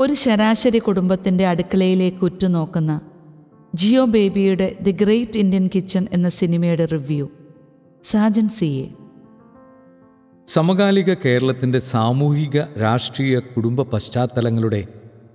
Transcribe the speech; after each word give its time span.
ഒരു 0.00 0.14
ശരാശരി 0.14 0.78
കുടുംബത്തിന്റെ 0.78 1.46
അടുക്കളയിലേക്ക് 1.46 2.24
ഉറ്റുനോക്കുന്ന 2.24 3.00
ജിയോ 3.74 4.04
ബേബിയുടെ 4.04 4.76
ദി 4.80 4.90
ഗ്രേറ്റ് 4.92 5.38
ഇന്ത്യൻ 5.38 5.70
കിച്ചൺ 5.74 6.06
എന്ന 6.12 6.28
സിനിമയുടെ 6.28 6.84
റിവ്യൂ. 6.84 7.28
Sajan 8.04 8.48
C 8.48 8.64
A. 8.64 8.88
സമകാലിക 10.48 11.14
കേരളത്തിന്റെ 11.14 11.78
സാമൂഹിക 11.78 12.58
രാഷ്ട്രീയ 12.80 13.38
കുടുംബ 13.38 13.82
പശ്ചാത്തലങ്ങളുടെ 13.82 14.86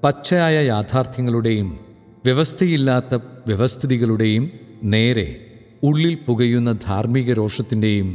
പച്ചയായ 0.04 0.66
യാഥാർത്ഥ്യങ്ങളുടെയും 0.66 1.80
വ്യവസ്ഥയില്ലാത്ത 2.25 3.16
വ്യവസ്ഥിതികളുടെയും 3.48 4.52
നേരെ 4.84 5.27
ഉള്ളിൽ 5.84 6.16
പുകയുന്ന 6.27 6.71
ധാർമ്മിക 6.88 7.34
രോഷത്തിന്റെയും 7.34 8.09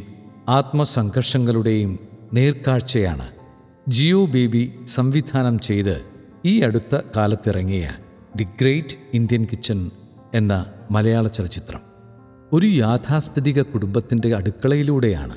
ആത്മസംഘർഷങ്ങളുടെയും 0.49 1.99
നേർക്കാഴ്ചയാണ് 2.33 3.27
ജിയോ 3.89 4.27
ബേബി 4.27 4.73
സംവിധാനം 4.87 5.59
ചെയ്ത് 5.59 6.18
ഈ 6.47 6.61
അടുത്ത 6.61 7.01
കാലത്തിറങ്ങിയ 7.17 7.91
ദി 8.37 8.45
ഗ്രേറ്റ് 8.45 8.97
ഇന്ത്യൻ 9.15 9.45
കിച്ചൺ 9.45 9.91
എന്ന 10.35 10.67
മലയാള 10.91 11.27
ചലച്ചിത്രം 11.27 11.81
ഒരു 12.53 12.67
യാഥാസ്ഥിതിക 12.67 13.63
കുടുംബത്തിന്റെ 13.63 14.37
അടുക്കളയിലൂടെയാണ് 14.37 15.37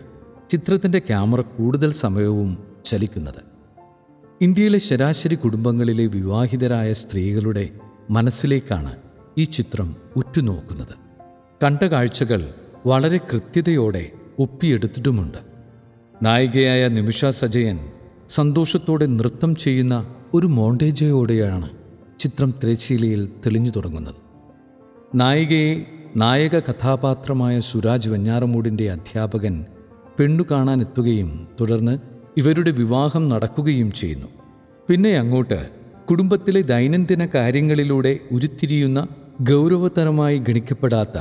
ചിത്രത്തിന്റെ 0.49 0.99
ക്യാമറ 0.99 1.41
കൂടുതൽ 1.41 1.91
സമയവും 1.91 2.57
ചലിക്കുന്നത്. 2.85 3.41
ഇന്ത്യയിലെ 4.41 4.77
ശരാശരി 4.77 5.35
കുടുംബങ്ങളിലെ 5.35 6.05
വിവാഹിതരായ 6.05 6.93
സ്ത്രീകളുടെ 6.93 7.69
മനസ്സിലേക്കാണ് 8.09 8.95
ഈ 9.37 9.43
ചിത്രം 9.43 9.95
ഉറ്റുനോക്കുന്നത്. 10.15 10.95
കണ്ട 11.63 11.83
കാഴ്ചകൾ 11.83 12.53
വളരെ 12.85 13.17
കൃത്യതയോടെ 13.17 14.11
ഒപ്പിയെടുത്തിട്ടുമുണ്ട്. 14.39 15.37
നായികയായ 16.23 16.87
നിമിഷ 16.87 17.25
സജയൻ 17.25 17.79
സന്തോഷത്തോടെ 18.35 19.05
നൃത്തം 19.05 19.55
ചെയ്യുന്ന 19.55 19.95
ഒരു 20.33 20.47
മോണ്ടേജയോടെയാണ് 20.47 21.69
ചിത്രം 22.19 22.53
തിരശ്ശീലയിൽ 22.63 23.29
തെളിഞ്ഞു 23.45 23.71
തുടങ്ങുന്നത്. 23.75 24.19
നായികയെ 25.15 25.73
നായക 26.15 26.59
കഥാപാത്രമായ 26.59 27.59
സുരാജ് 27.59 28.09
വെഞ്ഞാറമൂടിന്റെ 28.09 28.91
അധ്യാപകൻ 28.91 29.65
പെണ്ണു 30.19 30.43
കാണാനെത്തുകയും 30.51 31.47
തുടർന്ന് 31.61 31.97
ഇവരുടെ 32.37 32.71
വിവാഹം 32.71 33.29
നടക്കുകയും 33.29 33.91
ചെയ്യുന്നു. 33.91 34.27
പിന്നെ 34.89 35.11
അങ്ങോട്ട് 35.17 35.59
കുടുംബത്തിലെ 36.09 36.61
ദൈനംദിന 36.61 37.25
കാര്യങ്ങളിലൂടെ 37.25 38.19
ഉരുത്തിരിയുന്ന 38.31 39.07
ഗൗരവതരമായി 39.41 40.37
ഗണിക്കപ്പെടാത്ത 40.37 41.17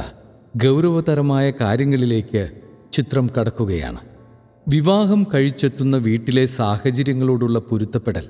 ഗൗരവതരമായ 0.56 1.52
കാര്യങ്ങളിലേക്ക് 1.60 2.50
ചിത്രം 2.92 3.30
കടക്കുകയാണ്. 3.36 4.09
വിവാഹം 4.66 5.26
കഴിച്ചെത്തുന്ന 5.34 5.96
വീട്ടിലെ 5.96 6.42
സാഹചര്യങ്ങളോടുള്ള 6.46 7.58
പൊരുത്തപ്പെടൽ 7.58 8.26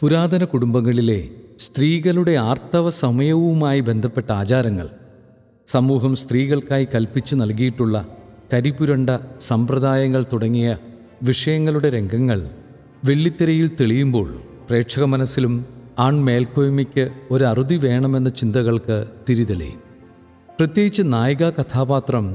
പുരാതന 0.00 0.44
കുടുംബങ്ങളിലെ 0.44 1.20
സ്ത്രീകളുടെ 1.58 2.34
ആർത്തവ 2.40 2.90
സമയവുമായി 2.90 3.80
ബന്ധപ്പെട്ട 3.80 4.28
ആചാരങ്ങൾ 4.32 4.88
സമൂഹം 5.66 6.12
സ്ത്രീകൾക്കായി 6.16 6.86
കൽപ്പിച്ചു 6.94 7.34
നൽകിയിട്ടുള്ള 7.34 7.96
കരിപുരണ്ട 8.52 9.10
സമ്പ്രദായങ്ങൾ 9.40 10.24
തുടങ്ങിയ 10.32 10.68
വിഷയങ്ങളുടെ 11.22 11.90
രംഗങ്ങൾ 11.90 12.40
വെള്ളിത്തിരയിൽ 13.04 13.68
തെളിയുമ്പോൾ 13.80 14.28
പ്രേക്ഷക 14.68 15.04
മനസ്സിലും 15.04 15.54
ആൺമേൽക്കോയ്മയ്ക്ക് 15.98 17.04
ഒരറുതി 17.30 17.76
വേണമെന്ന 17.76 18.28
ചിന്തകൾക്ക് 18.40 18.98
തിരിതെളിയും. 19.28 19.80
പ്രത്യേകിച്ച് 20.58 21.02
നായിക 21.06 21.50
കഥാപാത്രം 21.50 22.26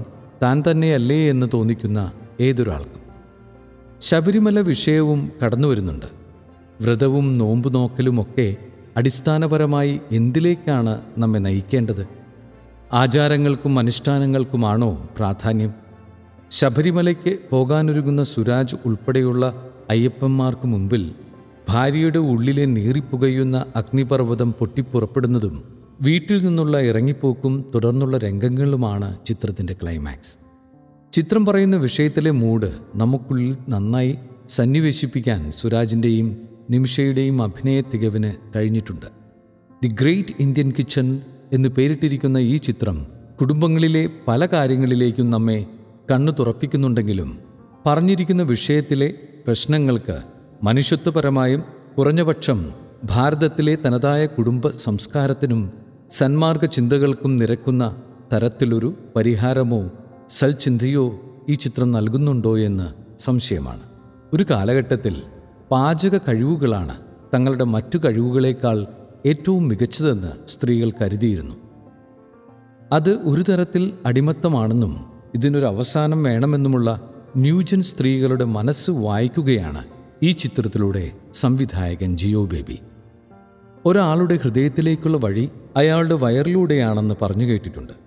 താൻ 0.43 0.63
തന്നെയല്ലേ 0.67 1.29
എന്ന് 1.29 1.47
തോന്നിക്കുന്ന 1.53 1.99
ഏതൊരാൾക്കും. 2.39 2.96
ശബരിമല 4.01 4.59
വിഷയവും 4.59 5.31
കടന്നു 5.45 5.67
വരുന്നുണ്ട്. 5.67 6.05
വ്രതവും 6.81 7.37
നോമ്പു 7.37 7.69
നോക്കലുമൊക്കെ 7.69 8.55
അടിസ്ഥാനപരമായി 8.97 10.01
എന്തിലേക്കാണ് 10.11 11.01
നമ്മെ 11.17 11.39
നയിക്കേണ്ടത്? 11.39 12.07
ആചാരങ്ങൾക്കും 12.93 13.79
അനുഷ്ഠാനങ്ങൾക്കുമാണോ 13.79 15.09
പ്രാധാന്യം? 15.17 15.73
ശബരിമലയ്ക്ക് 16.51 17.37
പോകാനൊരുങ്ങുന്ന 17.49 18.23
സുരാജ് 18.23 18.75
ഉൾപ്പെടെയുള്ള 18.85 19.69
അയ്യപ്പന്മാർക്ക് 19.89 20.67
മുമ്പിൽ 20.67 21.15
ഭാര്യയുടെ 21.69 22.19
ഉള്ളിലെ 22.19 22.65
നീറിപ്പുകയുന്ന 22.65 23.65
അഗ്നിപർവതം 23.75 24.51
പൊട്ടിപ്പുറപ്പെടുന്നതും 24.51 25.63
വീട്ടിൽ 26.01 26.45
നിന്നുള്ള 26.45 26.79
ഇറങ്ങിപ്പോക്കും 26.79 27.71
തുടർന്നുള്ള 27.75 28.17
രംഗങ്ങളുമാണ് 28.17 29.17
ചിത്രത്തിന്റെ 29.25 29.75
ക്ലൈമാക്സ്. 29.83 30.46
ചിത്രം 31.13 31.45
പറയുന്ന 31.45 31.75
വിഷയത്തിലെ 31.77 32.31
മൂഡ് 32.31 32.69
നമുക്കുള്ളിൽ 32.95 33.55
നന്നായി 33.69 34.11
സന്നിവേശിപ്പിക്കാൻ 34.49 35.51
സുരാജിന്റെയും 35.51 36.27
നിമിഷയുടെയും 36.69 37.41
അഭിനയ 37.41 37.81
തികവിന് 37.81 38.31
കഴിഞ്ഞിട്ടുണ്ട്. 38.55 39.07
ദി 39.81 39.87
ഗ്രേറ്റ് 40.01 40.33
ഇന്ത്യൻ 40.39 40.69
കിച്ചൺ 40.77 41.07
എന്ന് 41.53 41.69
പേരിട്ടിരിക്കുന്ന 41.69 42.37
ഈ 42.37 42.57
ചിത്രം 42.57 42.97
കുടുംബങ്ങളിലെ 43.41 44.09
പല 44.27 44.45
കാര്യങ്ങളിലേക്കും 44.45 45.29
നമ്മെ 45.29 45.59
കണ്ണു 46.11 46.31
തുറപ്പിക്കുന്നുണ്ടെങ്കിലും 46.31 47.31
പറഞ്ഞിരിക്കുന്ന 47.85 48.43
വിഷയത്തിലെ 48.43 49.09
പ്രശ്നങ്ങൾക്ക് 49.45 50.17
മനുഷ്യത്വപരമായും 50.63 51.63
കുറഞ്ഞപക്ഷം 51.97 52.59
ഭാരതത്തിലെ 53.03 53.75
തനതായ 53.85 54.25
കുടുംബ 54.25 54.67
സംസ്കാരത്തിനും 54.77 55.61
സന്മാർഗ 56.11 56.65
ചിന്തകൾക്കും 56.65 57.37
നിരക്കുന്ന 57.37 57.83
തരത്തിലൊരു 58.33 58.97
പരിഹാരമോ 59.15 59.81
സൽചിന്തയോ 60.29 61.19
ഈ 61.49 61.53
ചിത്രം 61.53 61.91
നൽകുന്നുണ്ടോ 61.91 62.57
എന്ന് 62.57 62.93
സംശയമാണ്. 63.19 63.79
ഒരു 64.33 64.45
കാലഘട്ടത്തിൽ 64.49 65.21
പാചക 65.71 66.17
കഴിവുകളാണ് 66.17 66.97
തങ്ങളുടെ 67.33 67.63
മറ്റു 67.63 67.97
കഴിവുകളേക്കാൾ 67.97 68.87
ഏറ്റവും 69.25 69.67
മികച്ചതെന്ന് 69.67 70.49
സ്ത്രീകൾ 70.49 70.91
കരുതിയിരുന്നു. 71.01 71.55
അത് 72.91 73.09
ഒരു 73.09 73.51
തരത്തിൽ 73.51 73.93
അടിമത്തമാണെന്നും 74.05 75.05
ഇതിനൊരു 75.35 75.65
അവസാനം 75.65 76.23
വേണമെന്നുമുള്ള 76.23 77.13
ന്യൂജൻ 77.37 77.81
സ്ത്രീകളുടെ 77.81 78.43
മനസ്സ് 78.43 78.91
വായിക്കുകയാണ് 78.91 79.83
ഈ 80.23 80.31
ചിത്രത്തിലൂടെ 80.31 81.11
സംവിധായകൻ 81.33 82.17
ജിയോ 82.17 82.45
ബേബി. 82.45 82.79
ഒരാളുടെ 83.85 84.35
ഹൃദയത്തിലേക്കുള്ള 84.35 85.17
വഴി 85.17 85.49
അയാളുടെ 85.75 86.15
വയറിലൂടെയാണെന്ന് 86.15 87.15
പറഞ്ഞു 87.21 87.45
കേട്ടിട്ടുണ്ട്. 87.45 88.06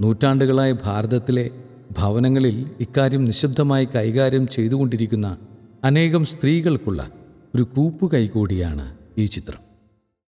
നൂറ്റാണ്ടുകളായ 0.00 0.72
ഭാരതത്തിലെ 0.72 1.50
ഭവനങ്ങളിൽ 1.98 2.66
ഇക്കാര്യം 2.80 3.24
നിശബ്ദമായി 3.24 3.88
കൈകാര്യം 3.96 4.46
ചെയ്തുകൊണ്ടിരിക്കുന്ന 4.46 5.38
അനേകം 5.84 6.24
സ്ത്രീകൾക്കുള്ള 6.24 7.10
ഒരു 7.54 7.62
കൂപ്പുകൈ 7.62 8.26
കൂടിയാണ് 8.26 8.96
ഈ 9.18 9.26
ചിത്രം. 9.26 9.69